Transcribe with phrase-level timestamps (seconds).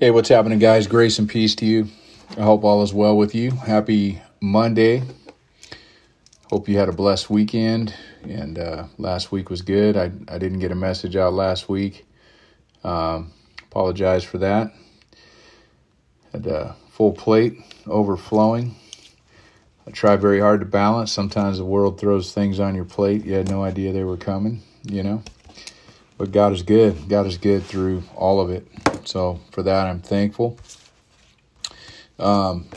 [0.00, 0.86] Hey, what's happening, guys?
[0.86, 1.88] Grace and peace to you.
[2.38, 3.50] I hope all is well with you.
[3.50, 5.02] Happy Monday.
[6.48, 7.92] Hope you had a blessed weekend.
[8.22, 9.98] And uh, last week was good.
[9.98, 12.06] I, I didn't get a message out last week.
[12.82, 13.32] Um,
[13.64, 14.72] apologize for that.
[16.32, 18.76] Had a full plate overflowing.
[19.86, 21.12] I try very hard to balance.
[21.12, 23.26] Sometimes the world throws things on your plate.
[23.26, 25.22] You had no idea they were coming, you know.
[26.16, 27.06] But God is good.
[27.10, 28.66] God is good through all of it.
[29.04, 30.58] So for that, I'm thankful.
[32.18, 32.68] Um,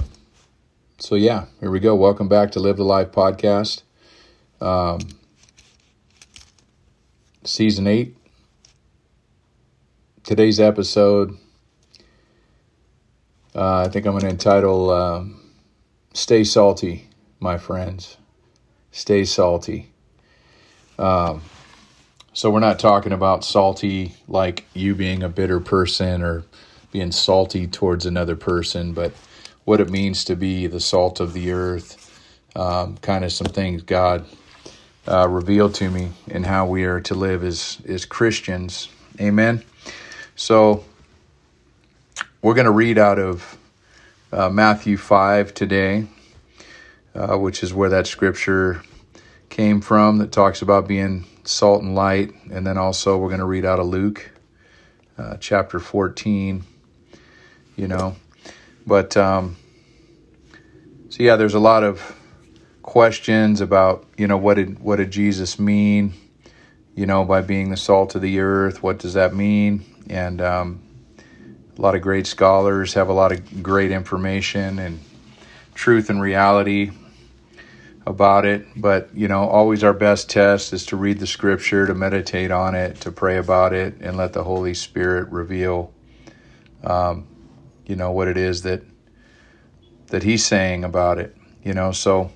[0.97, 1.95] so yeah, here we go.
[1.95, 3.81] Welcome back to Live the Life podcast,
[4.61, 4.99] um,
[7.43, 8.15] season eight.
[10.23, 11.37] Today's episode,
[13.53, 15.51] uh, I think I'm going to entitle um,
[16.13, 18.17] "Stay Salty, My Friends."
[18.93, 19.91] Stay salty.
[20.99, 21.41] Um,
[22.33, 26.43] so we're not talking about salty like you being a bitter person or
[26.91, 29.13] being salty towards another person, but
[29.65, 31.99] what it means to be the salt of the earth,
[32.55, 34.25] um, kind of some things God
[35.07, 38.89] uh, revealed to me and how we are to live as as Christians.
[39.19, 39.63] Amen.
[40.35, 40.83] So
[42.41, 43.57] we're going to read out of
[44.31, 46.07] uh, Matthew five today,
[47.13, 48.81] uh, which is where that scripture
[49.53, 52.33] came from that talks about being salt and light.
[52.51, 54.31] And then also, we're going to read out of Luke
[55.15, 56.63] uh, chapter 14,
[57.75, 58.15] you know.
[58.87, 59.55] But, um,
[61.09, 62.19] so yeah, there's a lot of
[62.81, 66.13] questions about, you know, what did, what did Jesus mean,
[66.95, 68.81] you know, by being the salt of the earth?
[68.81, 69.85] What does that mean?
[70.09, 70.81] And, um,
[71.77, 74.99] a lot of great scholars have a lot of great information and
[75.75, 76.89] truth and reality
[78.05, 78.65] about it.
[78.75, 82.75] But, you know, always our best test is to read the scripture, to meditate on
[82.75, 85.93] it, to pray about it, and let the Holy Spirit reveal,
[86.83, 87.27] um,
[87.85, 88.81] you know, what it is that
[90.07, 91.35] that He's saying about it.
[91.63, 92.29] You know, so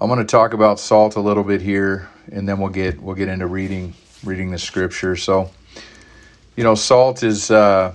[0.00, 3.14] I'm going to talk about salt a little bit here, and then we'll get we'll
[3.14, 3.94] get into reading
[4.24, 5.16] reading the scripture.
[5.16, 5.50] So,
[6.56, 7.94] you know, salt is uh,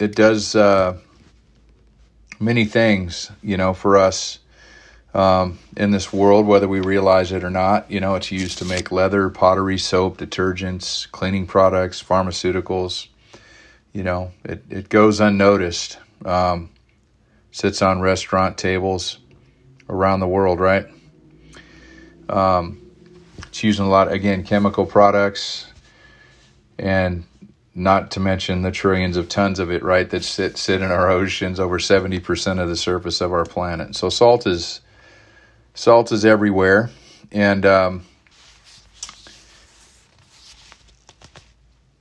[0.00, 0.56] it does.
[0.56, 0.98] Uh,
[2.38, 4.38] many things, you know, for us
[5.14, 7.90] um, in this world, whether we realize it or not.
[7.90, 13.08] You know, it's used to make leather, pottery, soap, detergents, cleaning products, pharmaceuticals.
[13.92, 15.98] You know, it, it goes unnoticed.
[16.24, 16.70] Um,
[17.50, 19.18] sits on restaurant tables
[19.88, 20.86] around the world, right?
[22.28, 22.82] Um,
[23.46, 25.66] it's using a lot, again, chemical products
[26.78, 27.24] and
[27.76, 31.10] not to mention the trillions of tons of it, right, that sit sit in our
[31.10, 33.94] oceans, over seventy percent of the surface of our planet.
[33.94, 34.80] So salt is
[35.74, 36.90] salt is everywhere,
[37.30, 38.06] and um,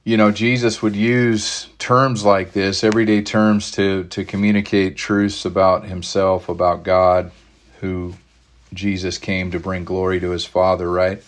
[0.06, 5.86] you know Jesus would use terms like this, everyday terms, to to communicate truths about
[5.86, 7.32] Himself, about God,
[7.82, 8.14] who
[8.74, 11.22] Jesus came to bring glory to His Father, right?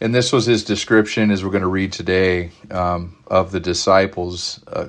[0.00, 4.62] And this was his description, as we're going to read today, um, of the disciples,
[4.66, 4.88] uh,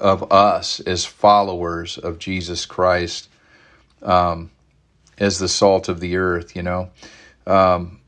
[0.00, 3.28] of us as followers of Jesus Christ,
[4.02, 4.50] um,
[5.18, 6.56] as the salt of the earth.
[6.56, 6.90] You know,
[7.46, 8.00] um,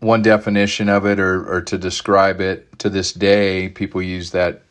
[0.00, 4.62] one definition of it, or, or, to describe it to this day, people use that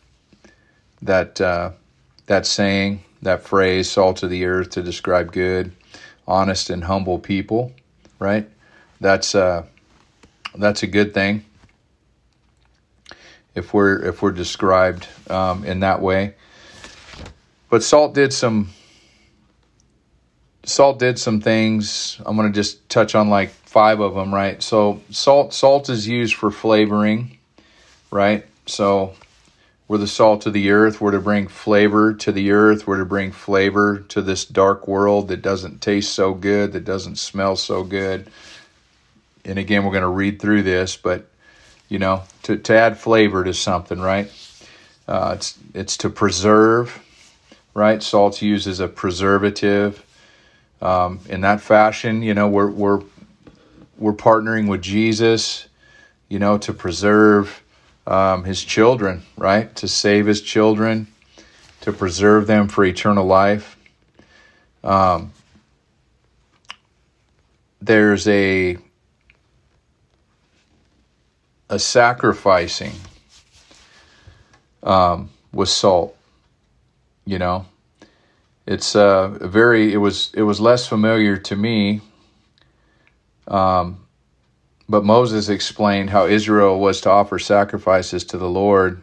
[1.02, 1.72] that uh,
[2.26, 5.72] that saying, that phrase, "salt of the earth," to describe good,
[6.28, 7.72] honest, and humble people.
[8.20, 8.50] Right?
[9.00, 9.66] That's uh,
[10.56, 11.46] that's a good thing
[13.56, 16.36] if we're if we're described um, in that way.
[17.70, 18.70] But salt did some
[20.64, 22.20] salt did some things.
[22.26, 24.62] I'm going to just touch on like five of them, right?
[24.62, 27.38] So salt salt is used for flavoring,
[28.12, 28.46] right?
[28.66, 29.16] So
[29.88, 31.02] we're the salt of the earth.
[31.02, 32.88] We're to bring flavor to the earth.
[32.88, 37.18] We're to bring flavor to this dark world that doesn't taste so good, that doesn't
[37.18, 38.30] smell so good
[39.46, 41.28] and again, we're going to read through this, but
[41.90, 44.32] you know, to, to add flavor to something, right?
[45.08, 47.04] Uh, it's it's to preserve,
[47.74, 48.02] right?
[48.02, 50.06] Salt's used as a preservative.
[50.82, 53.02] Um, in that fashion, you know, we're we're
[53.98, 55.68] we're partnering with Jesus,
[56.30, 57.62] you know, to preserve
[58.08, 59.74] um, His children, right?
[59.78, 61.08] To save His children,
[61.82, 63.78] to preserve them for eternal life.
[64.84, 65.32] Um,
[67.82, 68.78] there's a
[71.70, 72.94] a sacrificing
[74.84, 76.18] um, with salt.
[77.26, 77.66] You know,
[78.68, 79.94] it's uh, very.
[79.94, 82.02] It was it was less familiar to me.
[83.48, 84.00] Um,
[84.90, 89.02] but Moses explained how Israel was to offer sacrifices to the Lord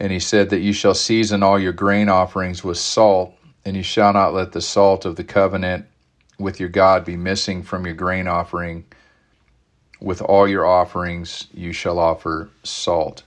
[0.00, 3.34] And he said that you shall season all your grain offerings with salt,
[3.64, 5.86] and you shall not let the salt of the covenant
[6.38, 8.84] with your God be missing from your grain offering.
[10.00, 13.22] With all your offerings, you shall offer salt.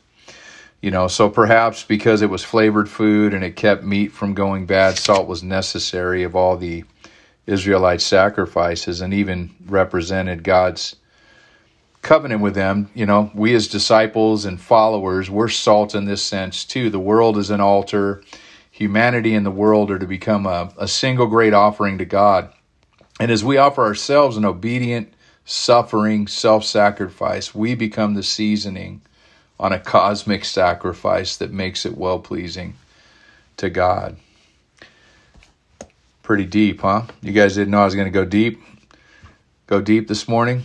[0.81, 4.65] You know, so perhaps because it was flavored food and it kept meat from going
[4.65, 6.83] bad, salt was necessary of all the
[7.45, 10.95] Israelite sacrifices and even represented God's
[12.01, 12.89] covenant with them.
[12.93, 16.89] You know, we as disciples and followers, we're salt in this sense too.
[16.89, 18.21] The world is an altar.
[18.69, 22.51] Humanity and the world are to become a, a single great offering to God.
[23.19, 25.12] And as we offer ourselves an obedient,
[25.45, 29.01] suffering, self sacrifice, we become the seasoning
[29.59, 32.75] on a cosmic sacrifice that makes it well pleasing
[33.57, 34.17] to God.
[36.21, 37.03] Pretty deep, huh?
[37.21, 38.61] You guys didn't know I was going to go deep?
[39.67, 40.63] Go deep this morning?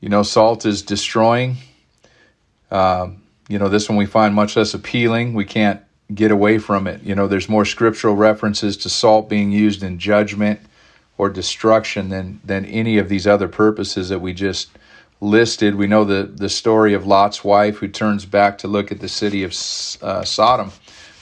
[0.00, 1.56] You know, salt is destroying.
[2.70, 5.34] Um, you know, this one we find much less appealing.
[5.34, 5.80] We can't
[6.12, 7.02] get away from it.
[7.02, 10.60] You know, there's more scriptural references to salt being used in judgment
[11.18, 14.70] or destruction than than any of these other purposes that we just
[15.20, 15.74] listed.
[15.74, 19.08] We know the the story of Lot's wife who turns back to look at the
[19.08, 20.72] city of uh, Sodom,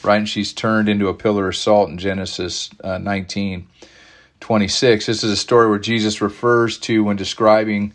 [0.03, 0.17] right?
[0.17, 3.67] And she's turned into a pillar of salt in Genesis uh, 19,
[4.41, 5.07] 26.
[5.07, 7.95] This is a story where Jesus refers to when describing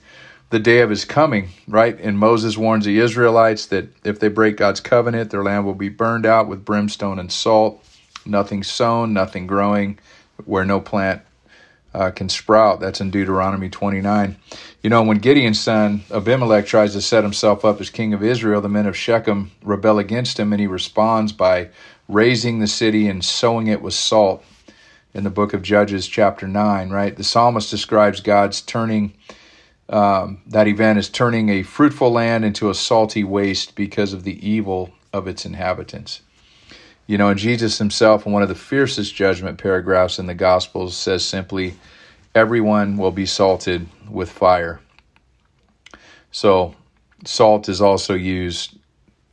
[0.50, 2.00] the day of his coming, right?
[2.00, 5.90] And Moses warns the Israelites that if they break God's covenant, their land will be
[5.90, 7.84] burned out with brimstone and salt,
[8.25, 10.00] nothing sown, nothing growing,
[10.46, 11.22] where no plant
[12.00, 12.80] uh, can sprout.
[12.80, 14.38] That's in Deuteronomy 29.
[14.81, 18.62] You know, when Gideon's son Abimelech tries to set himself up as king of Israel,
[18.62, 21.69] the men of Shechem rebel against him, and he responds by
[22.07, 24.46] razing the city and sowing it with salt
[25.13, 27.18] in the book of Judges, chapter 9, right?
[27.18, 29.13] The psalmist describes God's turning
[29.90, 34.48] um, that event is turning a fruitful land into a salty waste because of the
[34.48, 36.22] evil of its inhabitants.
[37.09, 40.95] You know, and Jesus himself, in one of the fiercest judgment paragraphs in the Gospels,
[40.95, 41.73] says simply,
[42.35, 44.79] Everyone will be salted with fire.
[46.29, 46.75] So,
[47.25, 48.77] salt is also used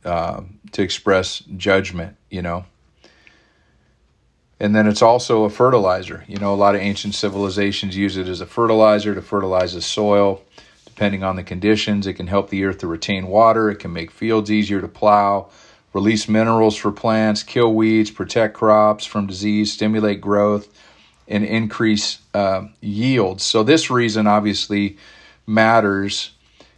[0.03, 0.41] uh,
[0.71, 2.65] to express judgment, you know.
[4.59, 6.25] And then it's also a fertilizer.
[6.27, 9.83] You know, a lot of ancient civilizations use it as a fertilizer to fertilize the
[9.83, 10.41] soil
[10.97, 12.07] depending on the conditions.
[12.07, 15.51] It can help the earth to retain water, it can make fields easier to plow,
[15.97, 20.67] release minerals for plants, kill weeds, protect crops from disease, stimulate growth,
[21.27, 23.43] and increase uh, yields.
[23.43, 24.97] So, this reason obviously
[25.47, 26.31] matters.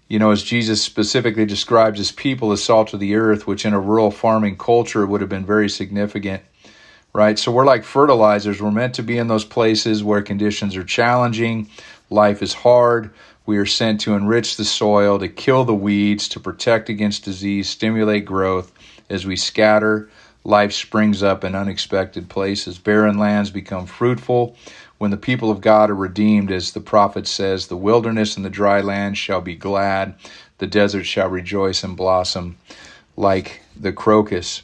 [0.07, 3.73] You know, as Jesus specifically describes his people as salt of the earth, which in
[3.73, 6.41] a rural farming culture would have been very significant
[7.11, 7.39] right?
[7.39, 8.61] So we're like fertilizers.
[8.61, 11.67] We're meant to be in those places where conditions are challenging,
[12.09, 13.11] life is hard,
[13.49, 17.67] we are sent to enrich the soil, to kill the weeds, to protect against disease,
[17.67, 18.71] stimulate growth.
[19.09, 20.09] As we scatter,
[20.43, 22.77] life springs up in unexpected places.
[22.77, 24.55] Barren lands become fruitful.
[24.97, 28.49] When the people of God are redeemed, as the prophet says, the wilderness and the
[28.49, 30.15] dry land shall be glad,
[30.57, 32.57] the desert shall rejoice and blossom
[33.15, 34.63] like the crocus.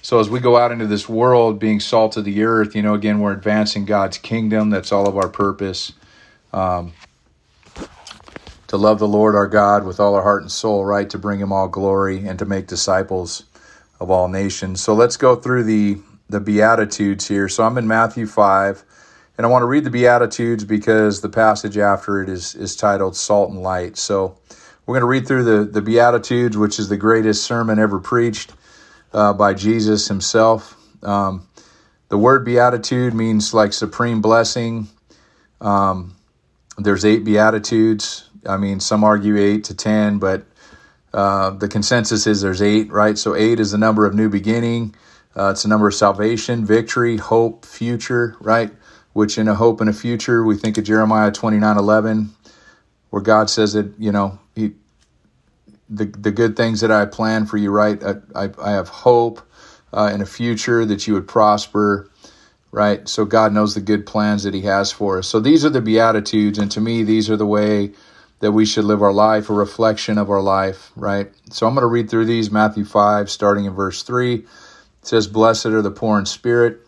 [0.00, 2.94] So as we go out into this world being salt of the earth, you know,
[2.94, 4.70] again, we're advancing God's kingdom.
[4.70, 5.92] That's all of our purpose.
[6.52, 6.92] Um,
[8.68, 11.08] to love the Lord our God with all our heart and soul, right?
[11.10, 13.44] To bring him all glory and to make disciples
[14.00, 14.82] of all nations.
[14.82, 17.48] So let's go through the the beatitudes here.
[17.48, 18.84] So I'm in Matthew 5
[19.38, 23.16] and I want to read the beatitudes because the passage after it is is titled
[23.16, 23.96] salt and light.
[23.96, 24.38] So
[24.86, 28.52] we're going to read through the the beatitudes, which is the greatest sermon ever preached
[29.12, 30.76] uh, by Jesus himself.
[31.02, 31.46] Um,
[32.08, 34.88] the word beatitude means like supreme blessing.
[35.60, 36.14] Um,
[36.78, 40.44] there's eight beatitudes I mean, some argue eight to 10, but
[41.18, 43.18] uh, the consensus is there's eight, right?
[43.18, 44.94] So eight is the number of new beginning.
[45.36, 48.70] Uh, it's a number of salvation, victory, hope, future, right?
[49.14, 52.30] Which in a hope and a future, we think of Jeremiah 29 11,
[53.10, 54.74] where God says that, you know, he,
[55.90, 58.00] the, the good things that I plan for you, right?
[58.00, 59.42] I, I, I have hope
[59.92, 62.08] uh, in a future that you would prosper,
[62.70, 63.08] right?
[63.08, 65.26] So God knows the good plans that He has for us.
[65.26, 67.90] So these are the Beatitudes, and to me, these are the way
[68.40, 71.30] that we should live our life, a reflection of our life, right?
[71.50, 74.34] So I'm going to read through these Matthew 5, starting in verse 3.
[74.34, 74.46] It
[75.02, 76.80] says, Blessed are the poor in spirit,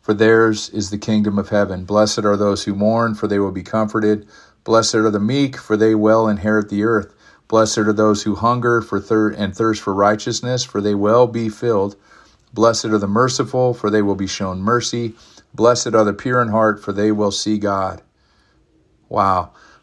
[0.00, 1.84] for theirs is the kingdom of heaven.
[1.84, 4.26] Blessed are those who mourn, for they will be comforted.
[4.64, 7.14] Blessed are the meek, for they will inherit the earth.
[7.48, 11.48] Blessed are those who hunger for thir- and thirst for righteousness, for they will be
[11.48, 11.96] filled.
[12.54, 15.14] Blessed are the merciful, for they will be shown mercy.
[15.54, 18.02] Blessed are the pure in heart, for they will see God.
[19.08, 19.52] Wow.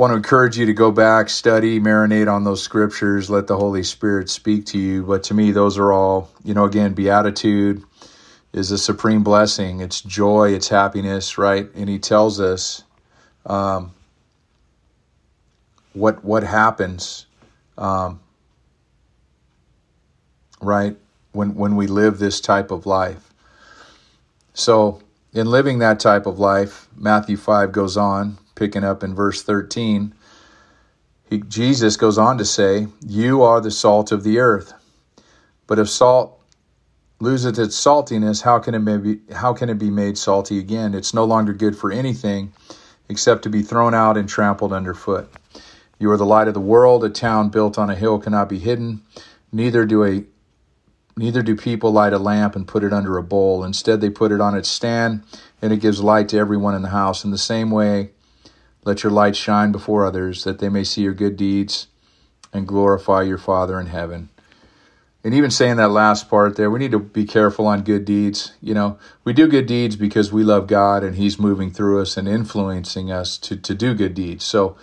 [0.00, 3.82] want to encourage you to go back, study, marinate on those scriptures, let the Holy
[3.82, 5.02] Spirit speak to you.
[5.02, 7.84] But to me, those are all, you know, again, beatitude
[8.54, 9.80] is a supreme blessing.
[9.80, 11.68] It's joy, it's happiness, right?
[11.74, 12.82] And he tells us
[13.44, 13.92] um,
[15.92, 17.26] what what happens,
[17.76, 18.20] um,
[20.62, 20.96] right,
[21.32, 23.34] when when we live this type of life.
[24.54, 25.02] So,
[25.34, 30.14] in living that type of life, Matthew five goes on picking up in verse 13,
[31.30, 34.74] he, Jesus goes on to say, You are the salt of the earth.
[35.66, 36.38] But if salt
[37.20, 40.94] loses its saltiness, how can it be, how can it be made salty again?
[40.94, 42.52] It's no longer good for anything
[43.08, 45.32] except to be thrown out and trampled underfoot.
[45.98, 47.02] You are the light of the world.
[47.02, 49.00] A town built on a hill cannot be hidden.
[49.52, 50.24] Neither do a
[51.16, 53.64] neither do people light a lamp and put it under a bowl.
[53.64, 55.22] Instead, they put it on its stand,
[55.62, 57.24] and it gives light to everyone in the house.
[57.24, 58.10] In the same way,
[58.84, 61.88] let your light shine before others, that they may see your good deeds
[62.52, 64.30] and glorify your Father in heaven.
[65.22, 68.52] And even saying that last part there, we need to be careful on good deeds.
[68.62, 72.16] You know, we do good deeds because we love God and He's moving through us
[72.16, 74.44] and influencing us to, to do good deeds.
[74.44, 74.76] So,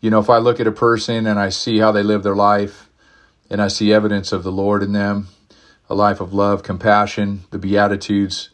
[0.00, 2.34] you know, if I look at a person and I see how they live their
[2.34, 2.88] life
[3.50, 5.28] and I see evidence of the Lord in them,
[5.90, 8.48] a life of love, compassion, the Beatitudes,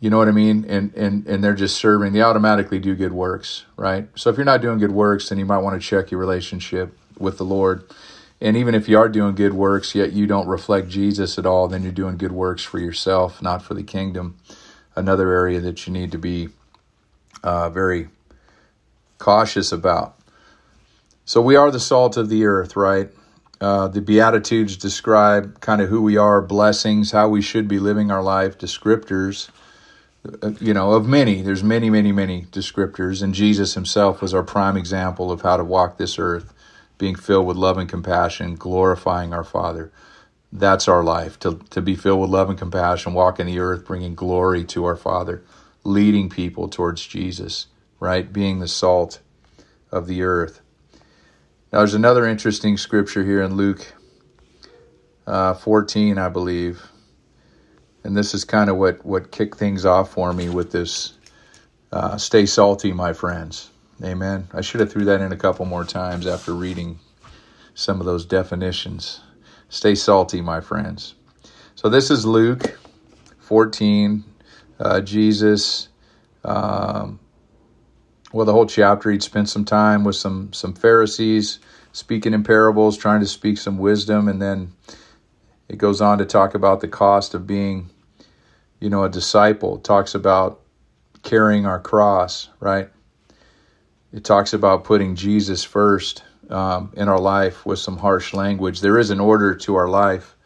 [0.00, 0.64] you know what I mean?
[0.68, 2.12] And and and they're just serving.
[2.12, 4.08] They automatically do good works, right?
[4.14, 6.96] So if you're not doing good works, then you might want to check your relationship
[7.18, 7.84] with the Lord.
[8.38, 11.68] And even if you are doing good works, yet you don't reflect Jesus at all,
[11.68, 14.36] then you're doing good works for yourself, not for the kingdom.
[14.94, 16.50] Another area that you need to be
[17.42, 18.08] uh, very
[19.18, 20.18] cautious about.
[21.24, 23.10] So we are the salt of the earth, right?
[23.58, 28.10] Uh, the Beatitudes describe kind of who we are, blessings, how we should be living
[28.10, 29.48] our life, descriptors
[30.60, 31.42] you know, of many.
[31.42, 35.64] There's many, many, many descriptors, and Jesus himself was our prime example of how to
[35.64, 36.52] walk this earth,
[36.98, 39.92] being filled with love and compassion, glorifying our Father.
[40.52, 44.14] That's our life, to, to be filled with love and compassion, walking the earth, bringing
[44.14, 45.42] glory to our Father,
[45.84, 47.66] leading people towards Jesus,
[48.00, 48.32] right?
[48.32, 49.20] Being the salt
[49.92, 50.60] of the earth.
[51.72, 53.92] Now, there's another interesting scripture here in Luke
[55.26, 56.90] uh, 14, I believe
[58.06, 61.14] and this is kind of what what kicked things off for me with this
[61.92, 63.70] uh, stay salty my friends.
[64.02, 64.46] Amen.
[64.54, 67.00] I should have threw that in a couple more times after reading
[67.74, 69.20] some of those definitions.
[69.70, 71.14] Stay salty my friends.
[71.74, 72.78] So this is luke
[73.40, 74.24] 14
[74.80, 75.88] uh, jesus
[76.44, 77.18] um,
[78.32, 81.58] well the whole chapter he'd spent some time with some some pharisees
[81.92, 84.72] speaking in parables trying to speak some wisdom and then
[85.68, 87.90] it goes on to talk about the cost of being
[88.80, 89.76] you know, a disciple.
[89.76, 90.60] It talks about
[91.22, 92.88] carrying our cross, right?
[94.12, 98.80] It talks about putting Jesus first um, in our life with some harsh language.
[98.80, 100.36] There is an order to our life.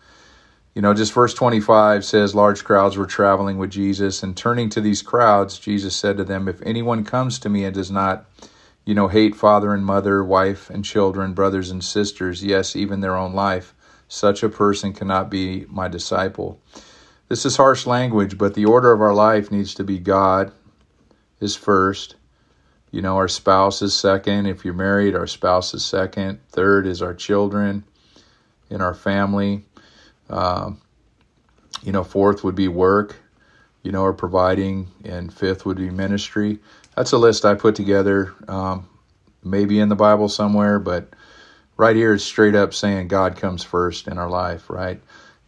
[0.75, 4.81] You know, just verse 25 says, Large crowds were traveling with Jesus, and turning to
[4.81, 8.25] these crowds, Jesus said to them, If anyone comes to me and does not,
[8.85, 13.17] you know, hate father and mother, wife and children, brothers and sisters, yes, even their
[13.17, 13.75] own life,
[14.09, 16.61] such a person cannot be my disciple.
[17.31, 20.51] This is harsh language, but the order of our life needs to be God
[21.39, 22.17] is first.
[22.91, 24.47] You know, our spouse is second.
[24.47, 26.41] If you're married, our spouse is second.
[26.49, 27.85] Third is our children
[28.69, 29.65] in our family.
[30.29, 30.81] Um,
[31.85, 33.15] you know, fourth would be work,
[33.85, 34.89] you know, or providing.
[35.05, 36.59] And fifth would be ministry.
[36.97, 38.89] That's a list I put together, um,
[39.45, 41.15] maybe in the Bible somewhere, but
[41.77, 45.01] right here it's straight up saying God comes first in our life, right?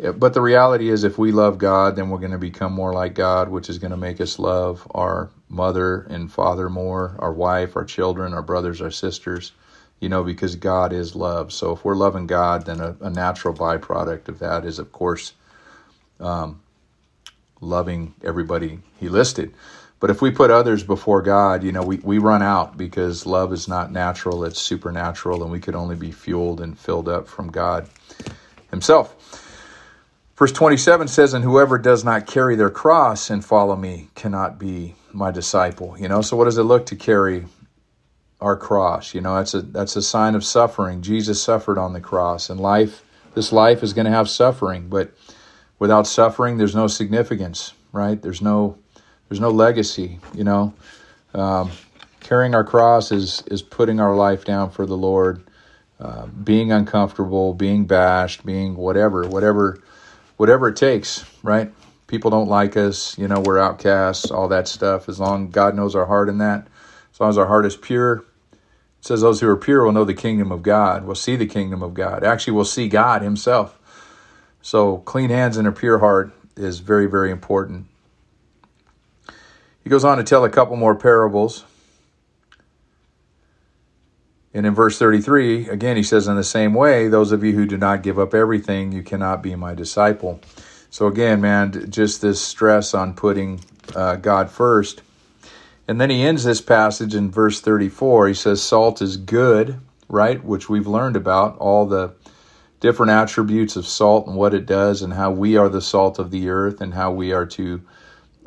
[0.03, 3.15] But the reality is, if we love God, then we're going to become more like
[3.15, 7.77] God, which is going to make us love our mother and father more, our wife,
[7.77, 9.53] our children, our brothers, our sisters,
[10.01, 11.53] you know, because God is love.
[11.53, 15.35] So if we're loving God, then a, a natural byproduct of that is, of course,
[16.19, 16.61] um,
[17.61, 19.55] loving everybody He listed.
[20.01, 23.53] But if we put others before God, you know, we, we run out because love
[23.53, 27.53] is not natural, it's supernatural, and we could only be fueled and filled up from
[27.53, 27.89] God
[28.73, 29.15] Himself.
[30.43, 34.97] Verse 27 says, And whoever does not carry their cross and follow me cannot be
[35.13, 35.97] my disciple.
[35.97, 37.45] You know, so what does it look to carry
[38.41, 39.15] our cross?
[39.15, 41.01] You know, that's a that's a sign of suffering.
[41.01, 45.13] Jesus suffered on the cross, and life this life is going to have suffering, but
[45.79, 48.21] without suffering, there's no significance, right?
[48.21, 48.77] There's no
[49.29, 50.75] there's no legacy, you know.
[51.35, 51.71] Um,
[52.19, 55.45] carrying our cross is is putting our life down for the Lord,
[56.01, 59.79] uh, being uncomfortable, being bashed, being whatever, whatever,
[60.37, 61.73] whatever it takes, right?
[62.07, 65.09] People don't like us, you know, we're outcasts, all that stuff.
[65.09, 66.67] As long God knows our heart in that,
[67.13, 70.05] as long as our heart is pure, it says those who are pure will know
[70.05, 72.23] the kingdom of God, will see the kingdom of God.
[72.23, 73.79] Actually, will see God Himself.
[74.61, 77.87] So, clean hands and a pure heart is very, very important.
[79.83, 81.65] He goes on to tell a couple more parables.
[84.55, 87.67] And in verse 33, again, he says, In the same way, those of you who
[87.67, 90.41] do not give up everything, you cannot be my disciple.
[90.91, 93.61] So, again, man, just this stress on putting
[93.97, 95.03] uh, God first.
[95.89, 98.29] And then he ends this passage in verse 34.
[98.29, 100.43] He says, Salt is good, right?
[100.45, 102.15] Which we've learned about, all the
[102.81, 106.31] different attributes of salt and what it does, and how we are the salt of
[106.31, 107.81] the earth, and how we are to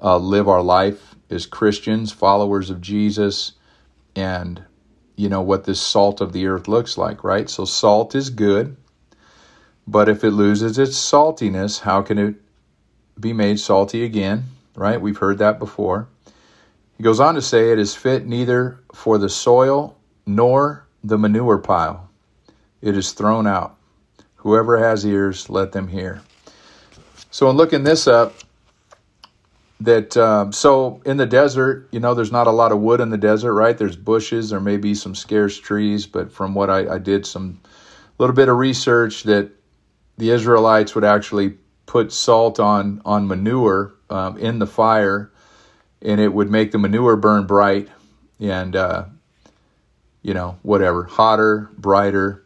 [0.04, 3.54] uh, live our life as Christians, followers of Jesus,
[4.16, 4.64] and
[5.16, 7.50] you know what this salt of the earth looks like, right?
[7.50, 8.76] So salt is good,
[9.88, 12.36] but if it loses its saltiness, how can it
[13.20, 14.44] be made salty again,
[14.76, 15.00] right?
[15.00, 16.08] We've heard that before.
[16.98, 21.58] He goes on to say it is fit neither for the soil nor the manure
[21.58, 22.10] pile.
[22.82, 23.78] It is thrown out.
[24.38, 26.22] Whoever has ears, let them hear.
[27.32, 28.34] So, in looking this up,
[29.82, 33.10] that um, so in the desert, you know, there's not a lot of wood in
[33.10, 33.78] the desert, right?
[33.78, 37.60] There's bushes, there may be some scarce trees, but from what I, I did some
[38.18, 39.52] little bit of research that
[40.18, 45.32] the Israelites would actually put salt on on manure um, in the fire,
[46.02, 47.90] and it would make the manure burn bright,
[48.40, 49.06] and uh,
[50.22, 52.45] you know whatever hotter, brighter,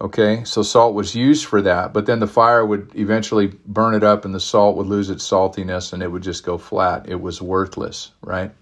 [0.00, 4.04] Okay, so salt was used for that, but then the fire would eventually burn it
[4.04, 7.08] up and the salt would lose its saltiness and it would just go flat.
[7.08, 8.52] It was worthless, right?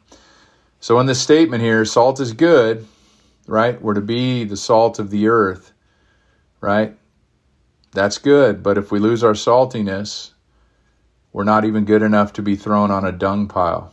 [0.81, 2.87] So in this statement here, salt is good,
[3.47, 3.81] right?
[3.81, 5.73] We're to be the salt of the earth,
[6.63, 6.97] right?
[7.93, 10.31] That's good, but if we lose our saltiness,
[11.35, 13.93] we're not even good enough to be thrown on a dung pile.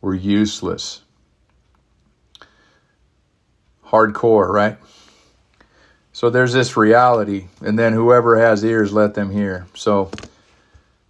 [0.00, 1.02] We're useless.
[3.86, 4.78] Hardcore, right?
[6.14, 9.66] So there's this reality, and then whoever has ears, let them hear.
[9.74, 10.12] So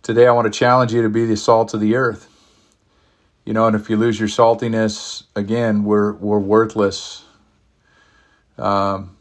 [0.01, 2.27] today I want to challenge you to be the salt of the earth.
[3.45, 7.23] You know, and if you lose your saltiness, again, we're we're worthless
[8.57, 9.15] um,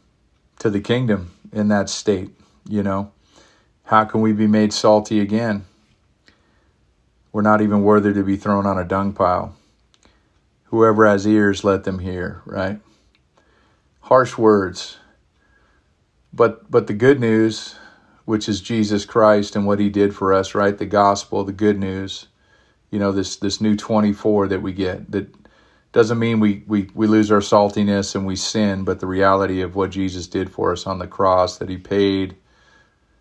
[0.60, 2.30] to the kingdom in that state.
[2.66, 3.12] You know,
[3.84, 5.66] how can we be made salty again?
[7.30, 9.54] We're not even worthy to be thrown on a dung pile.
[10.64, 12.40] Whoever has ears, let them hear.
[12.46, 12.80] Right?
[14.00, 14.96] Harsh words
[16.34, 17.76] but but the good news,
[18.24, 20.76] which is Jesus Christ and what He did for us, right?
[20.76, 22.26] The gospel, the good news.
[22.90, 25.34] You know this this new twenty four that we get that
[25.94, 29.76] doesn't mean we, we, we lose our saltiness and we sin, but the reality of
[29.76, 32.36] what Jesus did for us on the cross, that He paid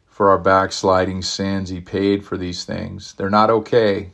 [0.08, 1.70] for our backsliding sins.
[1.70, 3.14] He paid for these things.
[3.14, 4.10] They're not okay,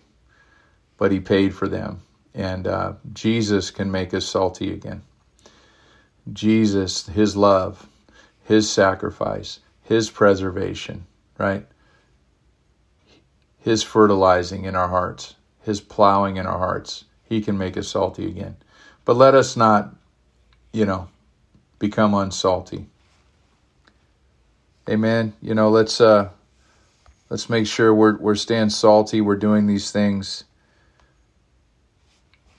[0.97, 2.01] but He paid for them.
[2.35, 5.03] And uh, Jesus can make us salty again.
[6.33, 7.87] Jesus, His love,
[8.49, 11.05] his sacrifice, His preservation,
[11.37, 11.67] right?
[13.59, 17.05] His fertilizing in our hearts, His plowing in our hearts.
[17.23, 18.57] He can make us salty again.
[19.05, 19.93] But let us not,
[20.73, 21.09] you know,
[21.77, 22.87] become unsalty.
[24.89, 25.33] Amen.
[25.43, 26.29] You know, let's uh
[27.29, 30.45] let's make sure we're we're staying salty, we're doing these things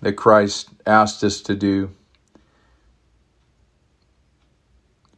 [0.03, 1.91] that Christ asked us to do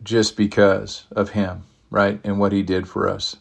[0.02, 2.20] just because of him, right?
[2.24, 3.36] And what he did for us.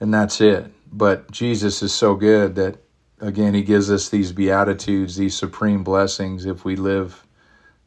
[0.00, 0.72] And that's it.
[0.92, 2.78] But Jesus is so good that,
[3.20, 7.26] again, he gives us these beatitudes, these supreme blessings if we live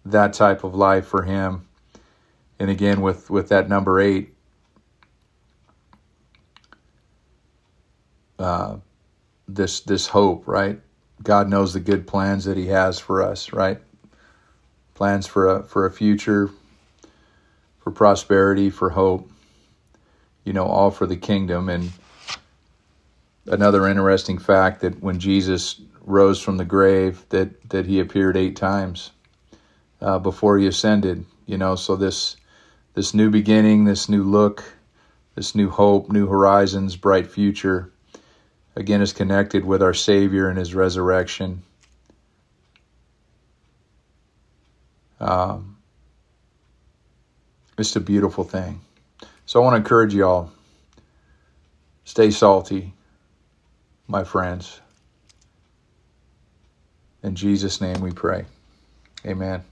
[0.06, 1.68] that type of life for him.
[2.60, 4.34] And again, with, with that number eight,
[8.40, 8.78] uh,
[9.48, 10.80] this this hope, right?
[11.22, 13.80] God knows the good plans that He has for us, right?
[14.94, 16.50] Plans for a for a future,
[17.84, 19.30] for prosperity, for hope,
[20.46, 21.68] you know, all for the kingdom.
[21.68, 21.92] And
[23.46, 28.56] another interesting fact that when Jesus rose from the grave, that, that he appeared eight
[28.56, 29.12] times
[30.02, 32.38] uh, before he ascended, you know, so this,
[32.94, 34.64] this new beginning, this new look,
[35.36, 37.92] this new hope, new horizons, bright future,
[38.78, 41.64] again, is connected with our Savior and his resurrection.
[45.20, 45.73] Um,
[47.78, 48.82] It's a beautiful thing.
[49.46, 50.52] So I want to encourage y'all
[52.06, 52.94] stay salty,
[54.08, 54.80] my friends.
[57.24, 58.46] In Jesus' name we pray.
[59.26, 59.64] Amen.